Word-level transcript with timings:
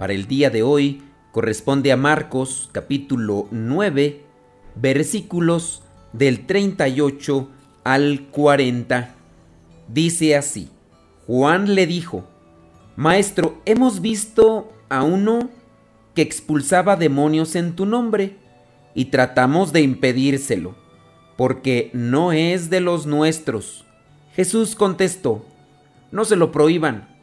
para 0.00 0.14
el 0.14 0.26
día 0.26 0.48
de 0.48 0.62
hoy 0.62 1.02
corresponde 1.30 1.92
a 1.92 1.96
Marcos 1.98 2.70
capítulo 2.72 3.48
9 3.50 4.24
versículos 4.74 5.82
del 6.14 6.46
38 6.46 7.50
al 7.84 8.28
40. 8.30 9.14
Dice 9.88 10.36
así, 10.36 10.70
Juan 11.26 11.74
le 11.74 11.86
dijo, 11.86 12.24
Maestro, 12.96 13.60
hemos 13.66 14.00
visto 14.00 14.72
a 14.88 15.02
uno 15.02 15.50
que 16.14 16.22
expulsaba 16.22 16.96
demonios 16.96 17.54
en 17.54 17.76
tu 17.76 17.84
nombre 17.84 18.38
y 18.94 19.06
tratamos 19.06 19.70
de 19.70 19.82
impedírselo, 19.82 20.76
porque 21.36 21.90
no 21.92 22.32
es 22.32 22.70
de 22.70 22.80
los 22.80 23.04
nuestros. 23.04 23.84
Jesús 24.34 24.74
contestó, 24.74 25.44
no 26.10 26.24
se 26.24 26.36
lo 26.36 26.52
prohíban 26.52 27.19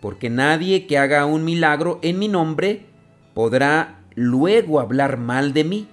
porque 0.00 0.30
nadie 0.30 0.86
que 0.86 0.98
haga 0.98 1.26
un 1.26 1.44
milagro 1.44 1.98
en 2.02 2.18
mi 2.18 2.28
nombre 2.28 2.86
podrá 3.34 4.00
luego 4.14 4.80
hablar 4.80 5.16
mal 5.16 5.52
de 5.52 5.64
mí. 5.64 5.88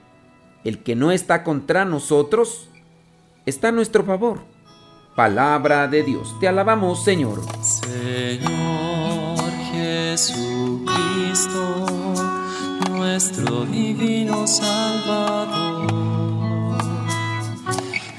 El 0.63 0.79
que 0.79 0.95
no 0.95 1.11
está 1.11 1.43
contra 1.43 1.85
nosotros 1.85 2.69
está 3.45 3.69
a 3.69 3.71
nuestro 3.71 4.03
favor. 4.03 4.39
Palabra 5.15 5.87
de 5.87 6.03
Dios. 6.03 6.35
Te 6.39 6.47
alabamos, 6.47 7.03
Señor. 7.03 7.41
Señor 7.61 9.39
Jesucristo, 9.71 11.55
nuestro 12.91 13.65
divino 13.65 14.45
Salvador. 14.45 15.87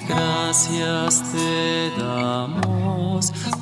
Gracias 0.09 1.33
te 1.33 1.91
damos 1.99 2.86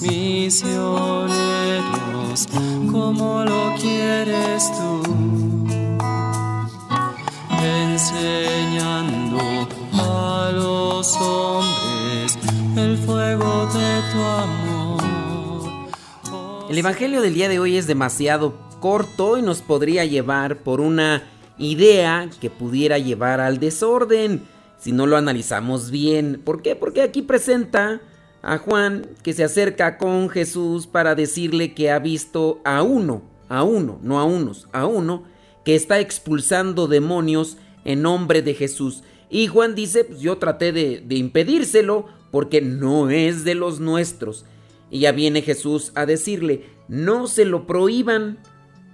misioneros 0.00 1.34
como 2.90 3.44
lo 3.44 3.74
quieres 3.78 4.70
tú, 4.72 5.02
enseñando 7.62 9.38
a 9.92 10.50
los 10.54 11.14
hombres 11.16 12.38
el 12.76 12.96
fuego 12.96 13.66
de 13.74 14.00
tu 14.10 14.22
amor. 14.22 15.02
El 16.70 16.78
Evangelio 16.78 17.20
del 17.20 17.34
día 17.34 17.50
de 17.50 17.58
hoy 17.58 17.76
es 17.76 17.86
demasiado 17.86 18.54
corto 18.80 19.36
y 19.36 19.42
nos 19.42 19.60
podría 19.60 20.06
llevar 20.06 20.56
por 20.58 20.80
una 20.80 21.24
idea 21.58 22.30
que 22.40 22.48
pudiera 22.48 22.98
llevar 22.98 23.40
al 23.40 23.60
desorden 23.60 24.44
si 24.78 24.92
no 24.92 25.06
lo 25.06 25.18
analizamos 25.18 25.90
bien. 25.90 26.40
¿Por 26.42 26.62
qué? 26.62 26.74
Porque 26.74 27.02
aquí 27.02 27.20
presenta 27.20 28.00
a 28.44 28.58
Juan 28.58 29.08
que 29.22 29.32
se 29.32 29.42
acerca 29.42 29.96
con 29.96 30.28
Jesús 30.28 30.86
para 30.86 31.14
decirle 31.14 31.72
que 31.72 31.90
ha 31.90 31.98
visto 31.98 32.60
a 32.62 32.82
uno, 32.82 33.22
a 33.48 33.62
uno, 33.62 33.98
no 34.02 34.20
a 34.20 34.24
unos, 34.24 34.68
a 34.72 34.84
uno, 34.84 35.24
que 35.64 35.74
está 35.74 35.98
expulsando 35.98 36.86
demonios 36.86 37.56
en 37.86 38.02
nombre 38.02 38.42
de 38.42 38.52
Jesús. 38.52 39.02
Y 39.30 39.46
Juan 39.46 39.74
dice, 39.74 40.04
pues 40.04 40.20
yo 40.20 40.36
traté 40.36 40.72
de, 40.72 41.00
de 41.00 41.14
impedírselo 41.14 42.06
porque 42.30 42.60
no 42.60 43.08
es 43.08 43.44
de 43.44 43.54
los 43.54 43.80
nuestros. 43.80 44.44
Y 44.90 45.00
ya 45.00 45.12
viene 45.12 45.40
Jesús 45.40 45.92
a 45.94 46.04
decirle, 46.04 46.66
no 46.86 47.28
se 47.28 47.46
lo 47.46 47.66
prohíban, 47.66 48.38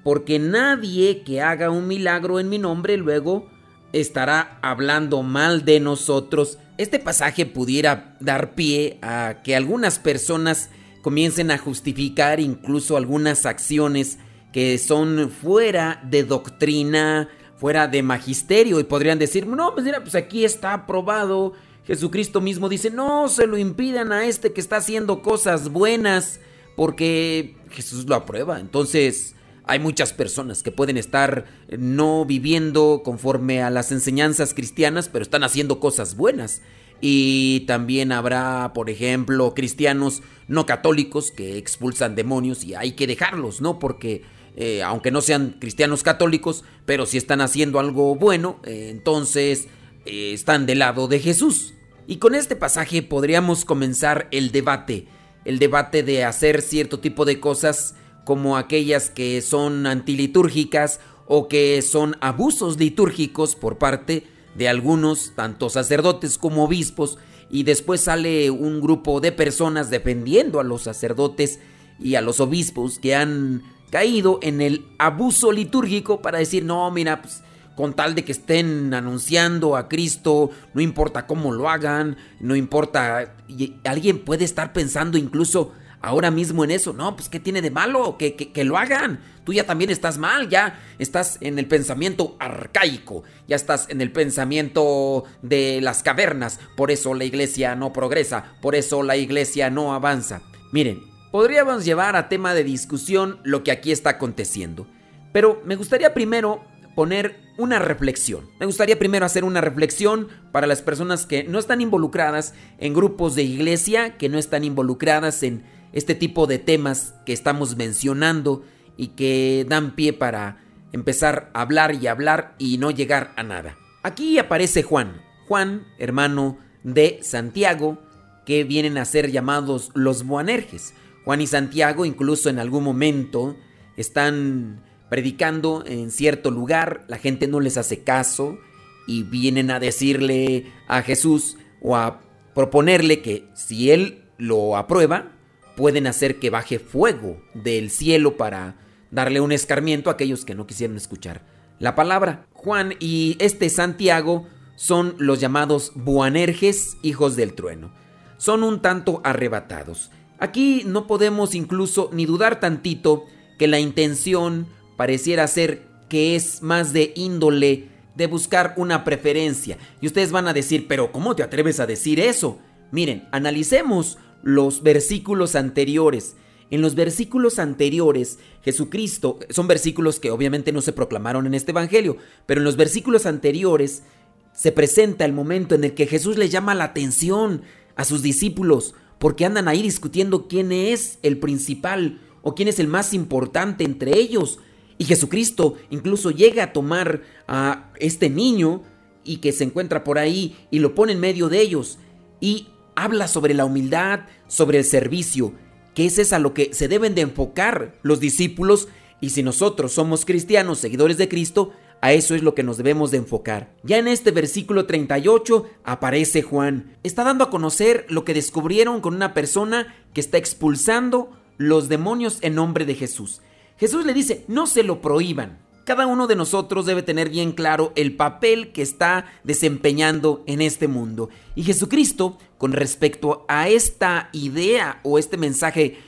porque 0.04 0.38
nadie 0.38 1.22
que 1.24 1.40
haga 1.40 1.70
un 1.70 1.88
milagro 1.88 2.38
en 2.38 2.48
mi 2.48 2.58
nombre 2.58 2.96
luego 2.96 3.49
estará 3.92 4.58
hablando 4.62 5.22
mal 5.22 5.64
de 5.64 5.80
nosotros. 5.80 6.58
Este 6.78 6.98
pasaje 6.98 7.46
pudiera 7.46 8.16
dar 8.20 8.54
pie 8.54 8.98
a 9.02 9.42
que 9.44 9.56
algunas 9.56 9.98
personas 9.98 10.70
comiencen 11.02 11.50
a 11.50 11.58
justificar 11.58 12.40
incluso 12.40 12.96
algunas 12.96 13.46
acciones 13.46 14.18
que 14.52 14.78
son 14.78 15.30
fuera 15.30 16.00
de 16.04 16.24
doctrina, 16.24 17.28
fuera 17.56 17.86
de 17.88 18.02
magisterio 18.02 18.80
y 18.80 18.84
podrían 18.84 19.18
decir, 19.18 19.46
no, 19.46 19.74
pues 19.74 19.84
mira, 19.84 20.00
pues 20.00 20.14
aquí 20.14 20.44
está 20.44 20.72
aprobado. 20.72 21.52
Jesucristo 21.86 22.40
mismo 22.40 22.68
dice, 22.68 22.90
no 22.90 23.28
se 23.28 23.46
lo 23.46 23.58
impidan 23.58 24.12
a 24.12 24.26
este 24.26 24.52
que 24.52 24.60
está 24.60 24.76
haciendo 24.76 25.22
cosas 25.22 25.70
buenas, 25.70 26.40
porque 26.76 27.56
Jesús 27.70 28.06
lo 28.08 28.14
aprueba. 28.14 28.60
Entonces, 28.60 29.34
hay 29.70 29.78
muchas 29.78 30.12
personas 30.12 30.64
que 30.64 30.72
pueden 30.72 30.96
estar 30.96 31.44
eh, 31.68 31.76
no 31.78 32.24
viviendo 32.24 33.02
conforme 33.04 33.62
a 33.62 33.70
las 33.70 33.92
enseñanzas 33.92 34.52
cristianas, 34.52 35.08
pero 35.08 35.22
están 35.22 35.44
haciendo 35.44 35.78
cosas 35.78 36.16
buenas. 36.16 36.60
Y 37.00 37.60
también 37.68 38.10
habrá, 38.10 38.72
por 38.74 38.90
ejemplo, 38.90 39.54
cristianos 39.54 40.22
no 40.48 40.66
católicos 40.66 41.30
que 41.30 41.56
expulsan 41.56 42.16
demonios 42.16 42.64
y 42.64 42.74
hay 42.74 42.92
que 42.92 43.06
dejarlos, 43.06 43.60
¿no? 43.60 43.78
Porque 43.78 44.22
eh, 44.56 44.82
aunque 44.82 45.12
no 45.12 45.20
sean 45.20 45.56
cristianos 45.60 46.02
católicos, 46.02 46.64
pero 46.84 47.06
si 47.06 47.16
están 47.16 47.40
haciendo 47.40 47.78
algo 47.78 48.16
bueno, 48.16 48.60
eh, 48.64 48.88
entonces 48.90 49.68
están 50.04 50.66
del 50.66 50.80
lado 50.80 51.06
de 51.06 51.20
Jesús. 51.20 51.74
Y 52.08 52.16
con 52.16 52.34
este 52.34 52.56
pasaje 52.56 53.02
podríamos 53.02 53.64
comenzar 53.64 54.26
el 54.32 54.50
debate, 54.50 55.06
el 55.44 55.60
debate 55.60 56.02
de 56.02 56.24
hacer 56.24 56.60
cierto 56.60 56.98
tipo 56.98 57.24
de 57.24 57.38
cosas 57.38 57.94
como 58.24 58.56
aquellas 58.56 59.10
que 59.10 59.40
son 59.42 59.86
antilitúrgicas 59.86 61.00
o 61.26 61.48
que 61.48 61.80
son 61.82 62.16
abusos 62.20 62.78
litúrgicos 62.78 63.54
por 63.54 63.78
parte 63.78 64.26
de 64.54 64.68
algunos, 64.68 65.32
tanto 65.36 65.70
sacerdotes 65.70 66.38
como 66.38 66.64
obispos, 66.64 67.18
y 67.50 67.64
después 67.64 68.00
sale 68.00 68.50
un 68.50 68.80
grupo 68.80 69.20
de 69.20 69.32
personas 69.32 69.90
defendiendo 69.90 70.60
a 70.60 70.64
los 70.64 70.82
sacerdotes 70.82 71.60
y 71.98 72.14
a 72.14 72.20
los 72.20 72.40
obispos 72.40 72.98
que 72.98 73.14
han 73.14 73.62
caído 73.90 74.38
en 74.42 74.60
el 74.60 74.86
abuso 74.98 75.52
litúrgico 75.52 76.22
para 76.22 76.38
decir, 76.38 76.64
no, 76.64 76.90
mira, 76.90 77.22
pues, 77.22 77.42
con 77.76 77.94
tal 77.94 78.14
de 78.14 78.24
que 78.24 78.32
estén 78.32 78.92
anunciando 78.94 79.76
a 79.76 79.88
Cristo, 79.88 80.50
no 80.74 80.80
importa 80.80 81.26
cómo 81.26 81.52
lo 81.52 81.68
hagan, 81.68 82.16
no 82.38 82.54
importa, 82.54 83.34
y 83.48 83.76
alguien 83.84 84.24
puede 84.24 84.44
estar 84.44 84.72
pensando 84.72 85.18
incluso 85.18 85.72
ahora 86.00 86.30
mismo 86.30 86.64
en 86.64 86.70
eso. 86.70 86.92
No, 86.92 87.14
pues 87.16 87.28
¿qué 87.28 87.40
tiene 87.40 87.62
de 87.62 87.70
malo? 87.70 88.16
Que, 88.18 88.34
que, 88.34 88.64
lo 88.64 88.76
hagan. 88.78 89.20
Tú 89.44 89.52
ya 89.52 89.64
también 89.64 89.90
estás 89.90 90.18
mal, 90.18 90.48
ya 90.48 90.80
estás 90.98 91.38
en 91.40 91.58
el 91.58 91.66
pensamiento 91.66 92.36
arcaico, 92.38 93.24
ya 93.48 93.56
estás 93.56 93.86
en 93.88 94.00
el 94.00 94.12
pensamiento 94.12 95.24
de 95.42 95.80
las 95.80 96.02
cavernas. 96.02 96.60
Por 96.76 96.90
eso 96.90 97.14
la 97.14 97.24
iglesia 97.24 97.74
no 97.74 97.92
progresa, 97.92 98.56
por 98.60 98.74
eso 98.74 99.02
la 99.02 99.16
iglesia 99.16 99.70
no 99.70 99.94
avanza. 99.94 100.42
Miren, 100.72 101.02
podríamos 101.32 101.84
llevar 101.84 102.16
a 102.16 102.28
tema 102.28 102.54
de 102.54 102.64
discusión 102.64 103.40
lo 103.44 103.64
que 103.64 103.72
aquí 103.72 103.92
está 103.92 104.10
aconteciendo. 104.10 104.86
Pero 105.32 105.62
me 105.64 105.76
gustaría 105.76 106.12
primero 106.12 106.64
poner 106.94 107.40
una 107.56 107.78
reflexión. 107.78 108.48
Me 108.58 108.66
gustaría 108.66 108.98
primero 108.98 109.26
hacer 109.26 109.44
una 109.44 109.60
reflexión 109.60 110.28
para 110.52 110.66
las 110.66 110.82
personas 110.82 111.26
que 111.26 111.44
no 111.44 111.58
están 111.58 111.80
involucradas 111.80 112.54
en 112.78 112.94
grupos 112.94 113.34
de 113.34 113.42
iglesia, 113.42 114.16
que 114.16 114.28
no 114.28 114.38
están 114.38 114.64
involucradas 114.64 115.42
en 115.42 115.64
este 115.92 116.14
tipo 116.14 116.46
de 116.46 116.58
temas 116.58 117.14
que 117.26 117.32
estamos 117.32 117.76
mencionando 117.76 118.64
y 118.96 119.08
que 119.08 119.66
dan 119.68 119.94
pie 119.94 120.12
para 120.12 120.58
empezar 120.92 121.50
a 121.54 121.62
hablar 121.62 121.94
y 121.94 122.06
hablar 122.06 122.54
y 122.58 122.78
no 122.78 122.90
llegar 122.90 123.32
a 123.36 123.42
nada. 123.42 123.76
Aquí 124.02 124.38
aparece 124.38 124.82
Juan, 124.82 125.22
Juan, 125.46 125.86
hermano 125.98 126.58
de 126.82 127.20
Santiago, 127.22 127.98
que 128.46 128.64
vienen 128.64 128.98
a 128.98 129.04
ser 129.04 129.30
llamados 129.30 129.90
los 129.94 130.24
Boanerges. 130.24 130.94
Juan 131.24 131.40
y 131.40 131.46
Santiago 131.46 132.04
incluso 132.04 132.48
en 132.48 132.58
algún 132.58 132.82
momento 132.84 133.56
están 133.96 134.82
predicando 135.08 135.84
en 135.86 136.10
cierto 136.10 136.50
lugar, 136.50 137.04
la 137.08 137.18
gente 137.18 137.48
no 137.48 137.60
les 137.60 137.76
hace 137.76 138.02
caso 138.02 138.58
y 139.06 139.24
vienen 139.24 139.70
a 139.70 139.80
decirle 139.80 140.66
a 140.86 141.02
Jesús 141.02 141.56
o 141.82 141.96
a 141.96 142.20
proponerle 142.54 143.20
que 143.20 143.48
si 143.54 143.90
él 143.90 144.24
lo 144.38 144.76
aprueba, 144.76 145.32
pueden 145.80 146.06
hacer 146.06 146.38
que 146.38 146.50
baje 146.50 146.78
fuego 146.78 147.40
del 147.54 147.90
cielo 147.90 148.36
para 148.36 148.76
darle 149.10 149.40
un 149.40 149.50
escarmiento 149.50 150.10
a 150.10 150.12
aquellos 150.12 150.44
que 150.44 150.54
no 150.54 150.66
quisieron 150.66 150.98
escuchar 150.98 151.40
la 151.78 151.94
palabra. 151.94 152.44
Juan 152.52 152.96
y 153.00 153.38
este 153.38 153.70
Santiago 153.70 154.46
son 154.76 155.14
los 155.16 155.40
llamados 155.40 155.92
Buanerges, 155.94 156.98
hijos 157.00 157.34
del 157.34 157.54
trueno. 157.54 157.94
Son 158.36 158.62
un 158.62 158.82
tanto 158.82 159.22
arrebatados. 159.24 160.10
Aquí 160.38 160.82
no 160.84 161.06
podemos 161.06 161.54
incluso 161.54 162.10
ni 162.12 162.26
dudar 162.26 162.60
tantito 162.60 163.24
que 163.58 163.66
la 163.66 163.80
intención 163.80 164.66
pareciera 164.98 165.46
ser 165.46 165.88
que 166.10 166.36
es 166.36 166.60
más 166.60 166.92
de 166.92 167.14
índole 167.16 167.88
de 168.16 168.26
buscar 168.26 168.74
una 168.76 169.02
preferencia. 169.02 169.78
Y 170.02 170.08
ustedes 170.08 170.30
van 170.30 170.46
a 170.46 170.52
decir, 170.52 170.86
pero 170.88 171.10
¿cómo 171.10 171.34
te 171.34 171.42
atreves 171.42 171.80
a 171.80 171.86
decir 171.86 172.20
eso? 172.20 172.58
Miren, 172.90 173.26
analicemos 173.32 174.18
los 174.42 174.82
versículos 174.82 175.54
anteriores. 175.54 176.36
En 176.70 176.82
los 176.82 176.94
versículos 176.94 177.58
anteriores, 177.58 178.38
Jesucristo, 178.62 179.38
son 179.50 179.66
versículos 179.66 180.20
que 180.20 180.30
obviamente 180.30 180.72
no 180.72 180.82
se 180.82 180.92
proclamaron 180.92 181.46
en 181.46 181.54
este 181.54 181.72
Evangelio, 181.72 182.16
pero 182.46 182.60
en 182.60 182.64
los 182.64 182.76
versículos 182.76 183.26
anteriores 183.26 184.04
se 184.52 184.72
presenta 184.72 185.24
el 185.24 185.32
momento 185.32 185.74
en 185.74 185.84
el 185.84 185.94
que 185.94 186.06
Jesús 186.06 186.38
le 186.38 186.48
llama 186.48 186.74
la 186.74 186.84
atención 186.84 187.62
a 187.96 188.04
sus 188.04 188.22
discípulos, 188.22 188.94
porque 189.18 189.44
andan 189.44 189.68
ahí 189.68 189.82
discutiendo 189.82 190.48
quién 190.48 190.70
es 190.70 191.18
el 191.22 191.38
principal 191.38 192.20
o 192.42 192.54
quién 192.54 192.68
es 192.68 192.78
el 192.78 192.86
más 192.86 193.14
importante 193.14 193.84
entre 193.84 194.16
ellos. 194.16 194.60
Y 194.96 195.04
Jesucristo 195.04 195.76
incluso 195.90 196.30
llega 196.30 196.62
a 196.64 196.72
tomar 196.72 197.22
a 197.48 197.90
este 197.98 198.30
niño 198.30 198.82
y 199.24 199.38
que 199.38 199.52
se 199.52 199.64
encuentra 199.64 200.04
por 200.04 200.18
ahí 200.18 200.56
y 200.70 200.78
lo 200.78 200.94
pone 200.94 201.12
en 201.12 201.20
medio 201.20 201.48
de 201.48 201.60
ellos 201.60 201.98
y 202.40 202.68
habla 202.94 203.28
sobre 203.28 203.54
la 203.54 203.64
humildad, 203.64 204.20
sobre 204.48 204.78
el 204.78 204.84
servicio 204.84 205.52
que 205.94 206.06
ese 206.06 206.22
es 206.22 206.32
a 206.32 206.38
lo 206.38 206.54
que 206.54 206.72
se 206.72 206.88
deben 206.88 207.14
de 207.14 207.22
enfocar 207.22 207.98
los 208.02 208.20
discípulos 208.20 208.88
y 209.20 209.30
si 209.30 209.42
nosotros 209.42 209.92
somos 209.92 210.24
cristianos, 210.24 210.78
seguidores 210.78 211.18
de 211.18 211.28
Cristo, 211.28 211.72
a 212.00 212.12
eso 212.12 212.34
es 212.34 212.42
lo 212.42 212.54
que 212.54 212.62
nos 212.62 212.78
debemos 212.78 213.10
de 213.10 213.18
enfocar. 213.18 213.74
Ya 213.82 213.98
en 213.98 214.08
este 214.08 214.30
versículo 214.30 214.86
38 214.86 215.66
aparece 215.84 216.40
Juan. 216.42 216.96
Está 217.02 217.24
dando 217.24 217.44
a 217.44 217.50
conocer 217.50 218.06
lo 218.08 218.24
que 218.24 218.32
descubrieron 218.32 219.00
con 219.02 219.14
una 219.14 219.34
persona 219.34 219.94
que 220.14 220.20
está 220.20 220.38
expulsando 220.38 221.30
los 221.58 221.90
demonios 221.90 222.38
en 222.40 222.54
nombre 222.54 222.86
de 222.86 222.94
Jesús. 222.94 223.42
Jesús 223.76 224.06
le 224.06 224.14
dice, 224.14 224.44
no 224.48 224.66
se 224.66 224.82
lo 224.82 225.02
prohíban. 225.02 225.58
Cada 225.90 226.06
uno 226.06 226.28
de 226.28 226.36
nosotros 226.36 226.86
debe 226.86 227.02
tener 227.02 227.30
bien 227.30 227.50
claro 227.50 227.92
el 227.96 228.14
papel 228.14 228.70
que 228.70 228.80
está 228.80 229.26
desempeñando 229.42 230.44
en 230.46 230.60
este 230.60 230.86
mundo. 230.86 231.30
Y 231.56 231.64
Jesucristo, 231.64 232.38
con 232.58 232.70
respecto 232.70 233.44
a 233.48 233.68
esta 233.68 234.28
idea 234.32 235.00
o 235.02 235.18
este 235.18 235.36
mensaje 235.36 235.98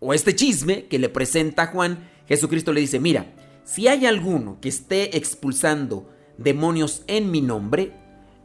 o 0.00 0.12
este 0.12 0.36
chisme 0.36 0.84
que 0.84 0.98
le 0.98 1.08
presenta 1.08 1.68
Juan, 1.68 2.10
Jesucristo 2.28 2.74
le 2.74 2.82
dice, 2.82 3.00
mira, 3.00 3.34
si 3.64 3.88
hay 3.88 4.04
alguno 4.04 4.58
que 4.60 4.68
esté 4.68 5.16
expulsando 5.16 6.10
demonios 6.36 7.02
en 7.06 7.30
mi 7.30 7.40
nombre, 7.40 7.94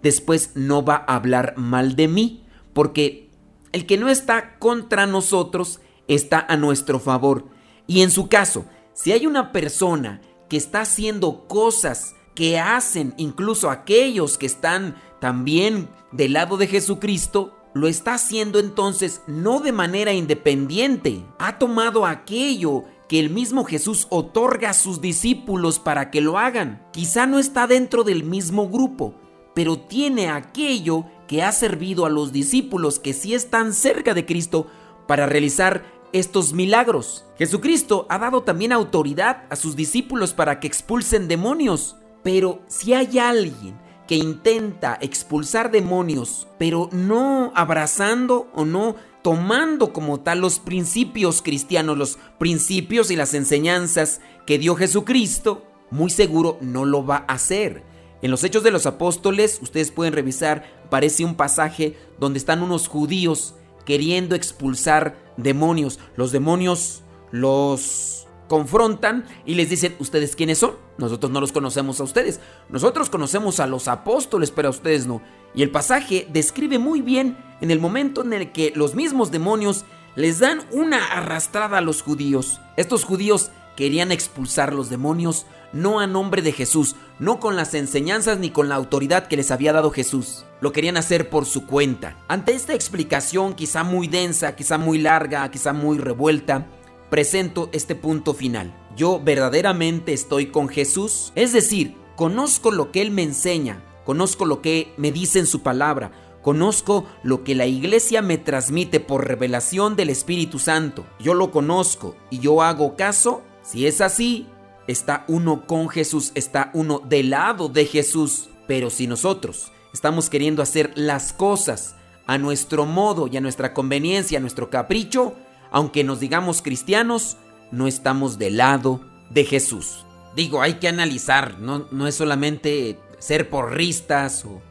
después 0.02 0.52
no 0.56 0.86
va 0.86 1.04
a 1.06 1.18
hablar 1.18 1.56
mal 1.58 1.98
de 1.98 2.08
mí, 2.08 2.46
porque 2.72 3.30
el 3.74 3.86
que 3.86 3.98
no 3.98 4.08
está 4.08 4.58
contra 4.58 5.06
nosotros 5.06 5.82
está 6.08 6.40
a 6.40 6.56
nuestro 6.56 7.02
favor. 7.02 7.50
Y 7.88 8.04
en 8.04 8.10
su 8.10 8.30
caso, 8.30 8.64
si 8.94 9.12
hay 9.12 9.26
una 9.26 9.52
persona 9.52 10.22
que 10.50 10.58
está 10.58 10.82
haciendo 10.82 11.48
cosas 11.48 12.16
que 12.36 12.60
hacen 12.60 13.14
incluso 13.18 13.70
aquellos 13.70 14.38
que 14.38 14.46
están 14.46 14.96
también 15.20 15.90
del 16.12 16.34
lado 16.34 16.58
de 16.58 16.68
Jesucristo, 16.68 17.54
lo 17.74 17.88
está 17.88 18.16
haciendo 18.16 18.60
entonces 18.60 19.22
no 19.28 19.60
de 19.60 19.72
manera 19.72 20.14
independiente. 20.14 21.26
Ha 21.40 21.58
tomado 21.58 22.06
aquello 22.06 22.84
que 23.08 23.20
el 23.20 23.30
mismo 23.30 23.64
Jesús 23.64 24.08
otorga 24.10 24.72
a 24.72 24.74
sus 24.74 25.02
discípulos 25.02 25.80
para 25.80 26.12
que 26.12 26.22
lo 26.22 26.38
hagan. 26.38 26.86
Quizá 26.92 27.26
no 27.26 27.40
está 27.40 27.68
dentro 27.68 28.04
del 28.04 28.24
mismo 28.24 28.70
grupo, 28.70 29.16
pero 29.56 29.80
tiene 29.80 30.30
aquello 30.30 31.06
que 31.28 31.44
ha 31.44 31.52
servido 31.52 32.06
a 32.06 32.10
los 32.10 32.32
discípulos 32.32 33.00
que 33.00 33.14
sí 33.14 33.34
están 33.34 33.74
cerca 33.74 34.14
de 34.14 34.26
Cristo 34.26 34.68
para 35.08 35.26
realizar 35.26 35.84
estos 36.14 36.54
milagros. 36.54 37.26
Jesucristo 37.38 38.06
ha 38.10 38.18
dado 38.20 38.44
también 38.44 38.72
autoridad 38.72 39.46
a 39.50 39.56
sus 39.56 39.76
discípulos 39.76 40.34
para 40.34 40.60
que 40.60 40.68
expulsen 40.68 41.28
demonios. 41.28 41.96
Pero 42.24 42.62
si 42.68 42.94
hay 42.94 43.20
alguien 43.20 43.78
que 44.08 44.16
intenta 44.16 44.98
expulsar 45.02 45.70
demonios, 45.72 46.48
pero 46.58 46.90
no 46.92 47.52
abrazando 47.56 48.50
o 48.54 48.66
no 48.66 48.96
tomando 49.22 49.92
como 49.92 50.22
tal 50.22 50.40
los 50.40 50.60
principios 50.60 51.42
cristianos, 51.42 51.98
los 51.98 52.18
principios 52.38 53.12
y 53.12 53.18
las 53.18 53.34
enseñanzas 53.34 54.22
que 54.46 54.58
dio 54.58 54.76
Jesucristo, 54.76 55.66
muy 55.92 56.10
seguro 56.10 56.58
no 56.62 56.86
lo 56.86 57.06
va 57.06 57.26
a 57.28 57.34
hacer. 57.34 57.84
En 58.22 58.32
los 58.32 58.44
Hechos 58.44 58.64
de 58.64 58.72
los 58.72 58.86
Apóstoles, 58.86 59.60
ustedes 59.62 59.92
pueden 59.92 60.14
revisar, 60.14 60.64
parece 60.90 61.24
un 61.24 61.36
pasaje 61.36 61.98
donde 62.20 62.40
están 62.40 62.64
unos 62.64 62.88
judíos 62.88 63.56
queriendo 63.88 64.36
expulsar 64.36 65.16
demonios. 65.38 65.98
Los 66.18 66.34
demonios 66.34 67.04
los 67.32 68.28
confrontan 68.50 69.26
y 69.46 69.56
les 69.56 69.70
dicen, 69.70 69.96
¿ustedes 70.00 70.36
quiénes 70.36 70.58
son? 70.58 70.74
Nosotros 70.98 71.32
no 71.32 71.40
los 71.40 71.54
conocemos 71.54 72.02
a 72.02 72.04
ustedes. 72.04 72.42
Nosotros 72.68 73.10
conocemos 73.10 73.62
a 73.62 73.66
los 73.66 73.88
apóstoles, 73.88 74.52
pero 74.52 74.68
a 74.68 74.72
ustedes 74.72 75.08
no. 75.08 75.22
Y 75.56 75.64
el 75.64 75.72
pasaje 75.72 76.28
describe 76.32 76.80
muy 76.80 77.02
bien 77.02 77.38
en 77.62 77.72
el 77.72 77.80
momento 77.80 78.24
en 78.24 78.34
el 78.34 78.52
que 78.52 78.74
los 78.76 78.94
mismos 78.94 79.32
demonios 79.32 79.86
les 80.16 80.40
dan 80.40 80.60
una 80.72 81.06
arrastrada 81.06 81.78
a 81.78 81.82
los 81.82 82.02
judíos. 82.02 82.60
Estos 82.76 83.06
judíos 83.06 83.52
querían 83.78 84.12
expulsar 84.12 84.74
los 84.74 84.90
demonios 84.90 85.46
no 85.72 86.00
a 86.00 86.08
nombre 86.08 86.42
de 86.42 86.52
Jesús, 86.52 86.96
no 87.20 87.40
con 87.40 87.56
las 87.56 87.74
enseñanzas 87.74 88.40
ni 88.40 88.50
con 88.50 88.68
la 88.70 88.76
autoridad 88.76 89.28
que 89.28 89.38
les 89.38 89.52
había 89.52 89.74
dado 89.74 89.92
Jesús. 89.92 90.46
Lo 90.60 90.72
querían 90.72 90.98
hacer 90.98 91.30
por 91.30 91.46
su 91.46 91.66
cuenta. 91.66 92.18
Ante 92.28 92.54
esta 92.54 92.74
explicación, 92.74 93.54
quizá 93.54 93.84
muy 93.84 94.08
densa, 94.08 94.56
quizá 94.56 94.78
muy 94.78 94.98
larga, 94.98 95.50
quizá 95.52 95.74
muy 95.74 95.98
revuelta, 95.98 96.68
presento 97.10 97.70
este 97.72 97.96
punto 97.96 98.34
final. 98.34 98.74
Yo 98.96 99.22
verdaderamente 99.24 100.14
estoy 100.14 100.48
con 100.48 100.68
Jesús, 100.68 101.32
es 101.36 101.54
decir, 101.54 101.96
conozco 102.16 102.72
lo 102.72 102.92
que 102.92 103.02
Él 103.02 103.12
me 103.12 103.24
enseña, 103.24 103.84
conozco 104.06 104.46
lo 104.46 104.62
que 104.62 104.94
me 104.98 105.12
dice 105.12 105.40
en 105.40 105.46
su 105.46 105.62
palabra, 105.62 106.12
Conozco 106.48 107.06
lo 107.24 107.44
que 107.44 107.56
la 107.56 107.66
iglesia 107.66 108.22
me 108.22 108.38
transmite 108.38 109.02
por 109.02 109.28
revelación 109.28 109.98
del 109.98 110.10
Espíritu 110.10 110.60
Santo. 110.60 111.06
Yo 111.20 111.34
lo 111.34 111.52
conozco 111.52 112.16
y 112.30 112.40
yo 112.40 112.62
hago 112.62 112.96
caso. 112.96 113.42
Si 113.68 113.86
es 113.86 114.00
así, 114.00 114.48
está 114.88 115.26
uno 115.28 115.68
con 115.68 115.90
Jesús, 115.90 116.32
está 116.36 116.72
uno 116.74 117.00
del 117.00 117.32
lado 117.32 117.68
de 117.68 117.86
Jesús. 117.86 118.50
Pero 118.66 118.90
si 118.90 119.08
nosotros 119.08 119.74
estamos 119.94 120.30
queriendo 120.30 120.62
hacer 120.62 120.94
las 120.96 121.34
cosas 121.34 121.96
a 122.28 122.38
nuestro 122.38 122.86
modo 122.86 123.28
y 123.28 123.36
a 123.36 123.42
nuestra 123.42 123.74
conveniencia, 123.74 124.38
a 124.38 124.42
nuestro 124.42 124.70
capricho, 124.70 125.36
aunque 125.70 126.06
nos 126.06 126.22
digamos 126.22 126.62
cristianos, 126.62 127.36
no 127.72 127.88
estamos 127.88 128.38
del 128.38 128.56
lado 128.56 129.02
de 129.32 129.44
Jesús. 129.44 130.06
Digo, 130.34 130.62
hay 130.62 130.76
que 130.76 130.88
analizar, 130.88 131.60
no, 131.60 131.88
no 131.92 132.08
es 132.08 132.16
solamente 132.16 132.98
ser 133.20 133.50
porristas 133.50 134.46
o 134.46 134.62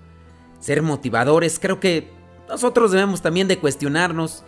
ser 0.59 0.81
motivadores. 0.81 1.59
Creo 1.59 1.81
que 1.81 2.11
nosotros 2.49 2.93
debemos 2.93 3.21
también 3.21 3.47
de 3.47 3.59
cuestionarnos 3.59 4.43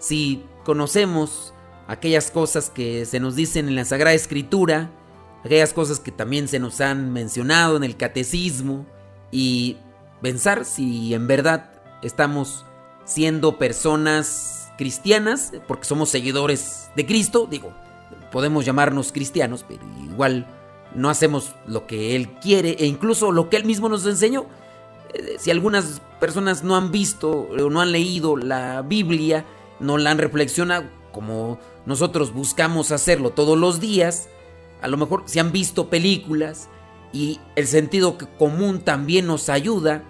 si 0.00 0.42
conocemos 0.64 1.51
aquellas 1.92 2.30
cosas 2.30 2.70
que 2.70 3.04
se 3.04 3.20
nos 3.20 3.36
dicen 3.36 3.68
en 3.68 3.74
la 3.74 3.84
Sagrada 3.84 4.14
Escritura, 4.14 4.90
aquellas 5.44 5.74
cosas 5.74 6.00
que 6.00 6.10
también 6.10 6.48
se 6.48 6.58
nos 6.58 6.80
han 6.80 7.12
mencionado 7.12 7.76
en 7.76 7.84
el 7.84 7.98
catecismo 7.98 8.86
y 9.30 9.76
pensar 10.22 10.64
si 10.64 11.12
en 11.12 11.26
verdad 11.26 11.70
estamos 12.02 12.64
siendo 13.04 13.58
personas 13.58 14.72
cristianas, 14.78 15.52
porque 15.68 15.84
somos 15.84 16.08
seguidores 16.08 16.88
de 16.96 17.04
Cristo, 17.04 17.46
digo, 17.48 17.74
podemos 18.30 18.64
llamarnos 18.64 19.12
cristianos, 19.12 19.62
pero 19.68 19.82
igual 20.02 20.46
no 20.94 21.10
hacemos 21.10 21.54
lo 21.66 21.86
que 21.86 22.16
Él 22.16 22.30
quiere 22.40 22.76
e 22.78 22.86
incluso 22.86 23.32
lo 23.32 23.50
que 23.50 23.58
Él 23.58 23.66
mismo 23.66 23.90
nos 23.90 24.06
enseñó. 24.06 24.46
Eh, 25.12 25.36
si 25.38 25.50
algunas 25.50 26.00
personas 26.18 26.64
no 26.64 26.74
han 26.74 26.90
visto 26.90 27.30
o 27.30 27.68
no 27.68 27.82
han 27.82 27.92
leído 27.92 28.38
la 28.38 28.80
Biblia, 28.80 29.44
no 29.78 29.98
la 29.98 30.10
han 30.10 30.18
reflexionado 30.18 31.01
como 31.12 31.58
nosotros 31.86 32.32
buscamos 32.32 32.90
hacerlo 32.90 33.30
todos 33.30 33.58
los 33.58 33.80
días, 33.80 34.28
a 34.80 34.88
lo 34.88 34.96
mejor 34.96 35.22
si 35.26 35.38
han 35.38 35.52
visto 35.52 35.88
películas 35.88 36.68
y 37.12 37.40
el 37.54 37.66
sentido 37.66 38.16
común 38.38 38.80
también 38.80 39.26
nos 39.26 39.48
ayuda 39.48 40.02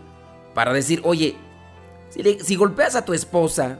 para 0.54 0.73
decir, 0.73 1.00
oye, 1.04 1.37
si, 2.11 2.56
golpeas 2.56 2.94
a 2.94 3.04
tu 3.04 3.14
esposa, 3.14 3.78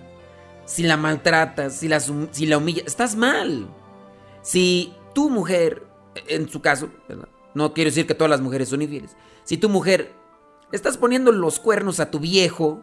si 0.65 0.83
la 0.83 0.97
maltratas, 0.97 1.77
si 1.77 1.89
la, 1.89 2.01
si 2.01 2.47
la 2.47 2.59
humillas, 2.59 2.87
estás 2.87 3.15
mal. 3.15 3.69
Si 4.43 4.95
tu 5.15 5.31
mujer 5.31 5.87
en 6.29 6.49
su 6.49 6.61
caso, 6.61 6.89
no 7.55 7.73
quiero 7.75 7.91
decir 7.91 8.07
que 8.07 8.15
todas 8.15 8.31
las 8.31 8.41
mujeres 8.41 8.69
son 8.69 8.83
infieles. 8.83 9.17
Si 9.45 9.57
tu 9.57 9.69
mujer 9.69 10.13
estás 10.73 10.97
poniendo 10.97 11.33
los 11.33 11.59
cuernos 11.61 12.01
a 12.01 12.11
tu 12.11 12.19
viejo 12.19 12.83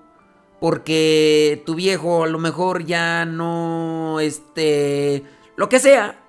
porque 0.59 1.63
tu 1.65 1.75
viejo 1.75 2.23
a 2.23 2.27
lo 2.27 2.39
mejor 2.39 2.85
ya 2.85 3.25
no, 3.25 4.19
este, 4.19 5.23
lo 5.55 5.69
que 5.69 5.79
sea, 5.79 6.23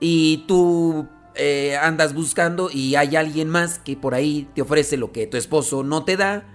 y 0.00 0.44
tú 0.46 1.08
eh, 1.34 1.76
andas 1.76 2.14
buscando 2.14 2.70
y 2.72 2.94
hay 2.94 3.16
alguien 3.16 3.48
más 3.48 3.78
que 3.78 3.96
por 3.96 4.14
ahí 4.14 4.48
te 4.54 4.62
ofrece 4.62 4.96
lo 4.96 5.12
que 5.12 5.26
tu 5.26 5.36
esposo 5.36 5.82
no 5.82 6.04
te 6.04 6.16
da, 6.16 6.46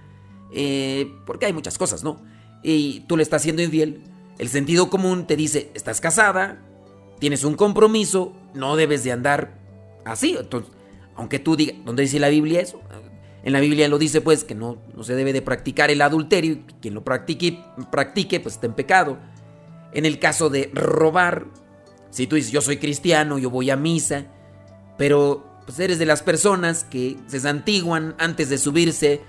eh, 0.52 1.12
porque 1.26 1.46
hay 1.46 1.52
muchas 1.52 1.78
cosas, 1.78 2.02
¿no? 2.04 2.20
Y 2.62 3.00
tú 3.00 3.16
le 3.16 3.22
estás 3.22 3.42
siendo 3.42 3.62
infiel. 3.62 4.02
El 4.38 4.48
sentido 4.48 4.90
común 4.90 5.26
te 5.26 5.36
dice, 5.36 5.70
estás 5.74 6.00
casada, 6.00 6.62
tienes 7.18 7.44
un 7.44 7.54
compromiso, 7.54 8.32
no 8.54 8.76
debes 8.76 9.04
de 9.04 9.12
andar 9.12 9.58
así. 10.04 10.36
Entonces, 10.38 10.70
aunque 11.14 11.38
tú 11.38 11.56
digas, 11.56 11.76
¿dónde 11.84 12.02
dice 12.02 12.18
la 12.18 12.28
Biblia 12.28 12.60
eso? 12.60 12.80
En 13.44 13.52
la 13.52 13.60
Biblia 13.60 13.88
lo 13.88 13.98
dice 13.98 14.20
pues 14.20 14.44
que 14.44 14.54
no, 14.54 14.78
no 14.94 15.02
se 15.02 15.14
debe 15.14 15.32
de 15.32 15.42
practicar 15.42 15.90
el 15.90 16.00
adulterio, 16.00 16.60
quien 16.80 16.94
lo 16.94 17.02
practique, 17.02 17.58
practique 17.90 18.40
pues 18.40 18.54
está 18.54 18.66
en 18.66 18.74
pecado. 18.74 19.18
En 19.92 20.06
el 20.06 20.18
caso 20.18 20.48
de 20.48 20.70
robar, 20.72 21.46
si 22.10 22.26
tú 22.26 22.36
dices 22.36 22.52
yo 22.52 22.60
soy 22.60 22.78
cristiano, 22.78 23.38
yo 23.38 23.50
voy 23.50 23.70
a 23.70 23.76
misa, 23.76 24.26
pero 24.96 25.44
pues 25.66 25.78
eres 25.80 25.98
de 25.98 26.06
las 26.06 26.22
personas 26.22 26.84
que 26.84 27.16
se 27.26 27.40
santiguan 27.40 28.14
antes 28.18 28.48
de 28.48 28.58
subirse 28.58 29.20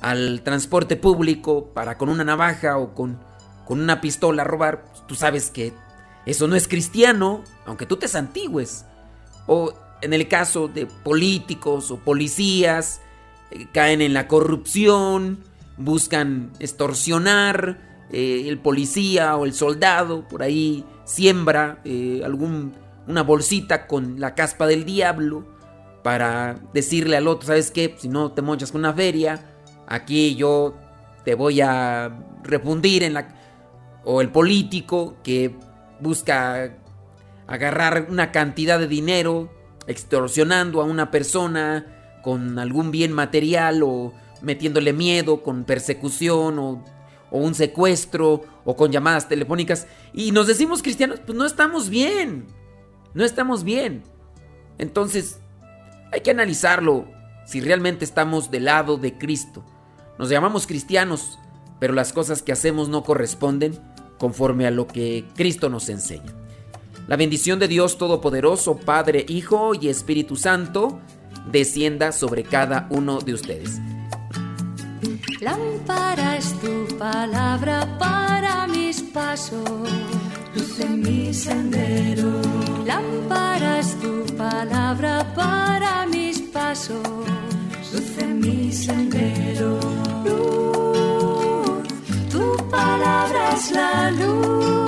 al 0.00 0.42
transporte 0.42 0.96
público 0.96 1.66
para 1.74 1.96
con 1.96 2.08
una 2.08 2.24
navaja 2.24 2.78
o 2.78 2.94
con, 2.94 3.20
con 3.66 3.80
una 3.80 4.00
pistola 4.00 4.44
robar, 4.44 4.84
pues, 4.84 5.06
tú 5.06 5.14
sabes 5.14 5.50
que 5.50 5.72
eso 6.26 6.46
no 6.46 6.56
es 6.56 6.68
cristiano, 6.68 7.44
aunque 7.66 7.86
tú 7.86 7.96
te 7.96 8.08
santigües. 8.08 8.84
O 9.46 9.74
en 10.00 10.12
el 10.12 10.28
caso 10.28 10.68
de 10.68 10.86
políticos 10.86 11.90
o 11.90 11.98
policías, 11.98 13.00
caen 13.72 14.00
en 14.00 14.14
la 14.14 14.28
corrupción, 14.28 15.40
buscan 15.76 16.52
extorsionar, 16.58 18.06
eh, 18.12 18.48
el 18.48 18.58
policía 18.58 19.36
o 19.36 19.44
el 19.44 19.54
soldado 19.54 20.26
por 20.26 20.42
ahí 20.42 20.84
siembra 21.04 21.80
eh, 21.84 22.22
algún, 22.24 22.74
una 23.06 23.22
bolsita 23.22 23.86
con 23.86 24.18
la 24.18 24.34
caspa 24.34 24.66
del 24.66 24.84
diablo 24.84 25.46
para 26.02 26.58
decirle 26.74 27.16
al 27.16 27.28
otro, 27.28 27.46
¿sabes 27.46 27.70
qué? 27.70 27.94
Si 27.98 28.08
no 28.08 28.32
te 28.32 28.42
mochas 28.42 28.72
con 28.72 28.80
una 28.80 28.92
feria, 28.92 29.40
aquí 29.86 30.34
yo 30.34 30.74
te 31.24 31.34
voy 31.34 31.60
a 31.60 32.18
refundir 32.42 33.02
en 33.02 33.14
la... 33.14 33.28
O 34.02 34.22
el 34.22 34.30
político 34.30 35.18
que 35.22 35.54
busca 36.00 36.74
agarrar 37.46 38.06
una 38.08 38.32
cantidad 38.32 38.78
de 38.78 38.88
dinero 38.88 39.52
extorsionando 39.86 40.80
a 40.80 40.84
una 40.84 41.10
persona 41.10 41.99
con 42.22 42.58
algún 42.58 42.90
bien 42.90 43.12
material 43.12 43.82
o 43.82 44.12
metiéndole 44.42 44.92
miedo 44.92 45.42
con 45.42 45.64
persecución 45.64 46.58
o, 46.58 46.84
o, 47.30 47.38
un 47.38 47.54
secuestro 47.54 48.42
o 48.64 48.76
con 48.76 48.90
llamadas 48.90 49.28
telefónicas 49.28 49.86
y 50.12 50.32
nos 50.32 50.46
decimos 50.46 50.82
cristianos, 50.82 51.20
pues 51.24 51.36
no 51.36 51.46
estamos 51.46 51.88
bien, 51.88 52.46
no 53.14 53.24
estamos 53.24 53.64
bien. 53.64 54.02
Entonces 54.78 55.40
hay 56.12 56.20
que 56.20 56.30
analizarlo 56.30 57.06
si 57.44 57.60
realmente 57.60 58.04
estamos 58.04 58.50
del 58.50 58.66
lado 58.66 58.96
de 58.96 59.18
Cristo. 59.18 59.64
Nos 60.18 60.28
llamamos 60.28 60.66
cristianos, 60.66 61.38
pero 61.78 61.94
las 61.94 62.12
cosas 62.12 62.42
que 62.42 62.52
hacemos 62.52 62.88
no 62.88 63.02
corresponden 63.02 63.78
conforme 64.18 64.66
a 64.66 64.70
lo 64.70 64.86
que 64.86 65.24
Cristo 65.34 65.68
nos 65.68 65.88
enseña. 65.88 66.34
La 67.08 67.16
bendición 67.16 67.58
de 67.58 67.66
Dios 67.66 67.98
Todopoderoso, 67.98 68.76
Padre, 68.76 69.24
Hijo 69.28 69.72
y 69.74 69.88
Espíritu 69.88 70.36
Santo, 70.36 71.00
descienda 71.50 72.12
sobre 72.12 72.42
cada 72.44 72.86
uno 72.90 73.20
de 73.20 73.34
ustedes. 73.34 73.80
Lámpara 75.40 76.36
es 76.36 76.52
tu 76.60 76.96
palabra 76.98 77.86
para 77.98 78.66
mis 78.66 79.00
pasos, 79.00 79.88
luz 80.54 80.80
en 80.80 81.00
mi 81.00 81.32
sendero. 81.32 82.42
Lámpara 82.84 83.78
es 83.78 83.98
tu 84.00 84.24
palabra 84.36 85.26
para 85.34 86.06
mis 86.06 86.40
pasos, 86.40 87.02
luz 87.92 88.18
en 88.18 88.40
mi 88.40 88.72
sendero. 88.72 89.80
Luz, 90.24 91.88
tu 92.30 92.56
palabra 92.68 93.54
es 93.54 93.70
la 93.70 94.10
luz 94.10 94.79